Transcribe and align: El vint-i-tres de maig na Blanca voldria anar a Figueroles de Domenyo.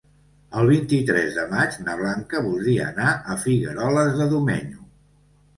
El 0.61 0.69
vint-i-tres 0.69 1.35
de 1.35 1.43
maig 1.51 1.77
na 1.89 1.95
Blanca 1.99 2.43
voldria 2.47 2.87
anar 2.87 3.13
a 3.35 3.39
Figueroles 3.45 4.17
de 4.23 4.29
Domenyo. 4.37 4.91